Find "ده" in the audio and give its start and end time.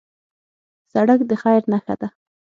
2.01-2.07